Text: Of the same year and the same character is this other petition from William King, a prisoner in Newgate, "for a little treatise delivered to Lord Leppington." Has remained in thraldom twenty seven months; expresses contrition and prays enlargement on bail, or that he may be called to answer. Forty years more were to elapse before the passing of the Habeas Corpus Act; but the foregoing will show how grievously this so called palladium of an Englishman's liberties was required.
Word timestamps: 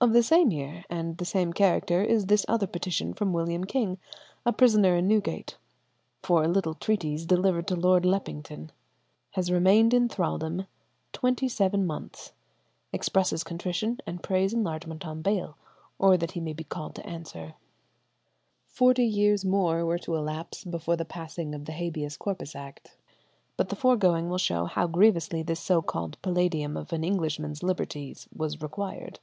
Of 0.00 0.12
the 0.12 0.22
same 0.22 0.52
year 0.52 0.84
and 0.88 1.18
the 1.18 1.24
same 1.24 1.52
character 1.52 2.04
is 2.04 2.26
this 2.26 2.44
other 2.46 2.68
petition 2.68 3.14
from 3.14 3.32
William 3.32 3.64
King, 3.64 3.98
a 4.46 4.52
prisoner 4.52 4.94
in 4.94 5.08
Newgate, 5.08 5.56
"for 6.22 6.44
a 6.44 6.48
little 6.48 6.74
treatise 6.74 7.24
delivered 7.24 7.66
to 7.66 7.74
Lord 7.74 8.04
Leppington." 8.04 8.70
Has 9.32 9.50
remained 9.50 9.92
in 9.92 10.08
thraldom 10.08 10.68
twenty 11.12 11.48
seven 11.48 11.84
months; 11.84 12.30
expresses 12.92 13.42
contrition 13.42 13.98
and 14.06 14.22
prays 14.22 14.54
enlargement 14.54 15.04
on 15.04 15.20
bail, 15.20 15.56
or 15.98 16.16
that 16.16 16.30
he 16.30 16.40
may 16.40 16.52
be 16.52 16.62
called 16.62 16.94
to 16.94 17.04
answer. 17.06 17.54
Forty 18.68 19.04
years 19.04 19.44
more 19.44 19.84
were 19.84 19.98
to 19.98 20.14
elapse 20.14 20.62
before 20.62 20.94
the 20.94 21.04
passing 21.04 21.56
of 21.56 21.64
the 21.64 21.72
Habeas 21.72 22.16
Corpus 22.16 22.54
Act; 22.54 22.94
but 23.56 23.68
the 23.68 23.74
foregoing 23.74 24.28
will 24.28 24.38
show 24.38 24.66
how 24.66 24.86
grievously 24.86 25.42
this 25.42 25.58
so 25.58 25.82
called 25.82 26.22
palladium 26.22 26.76
of 26.76 26.92
an 26.92 27.02
Englishman's 27.02 27.64
liberties 27.64 28.28
was 28.32 28.62
required. 28.62 29.18